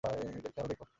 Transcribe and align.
নিজের 0.27 0.51
খেয়াল 0.53 0.67
রেখো! 0.71 0.85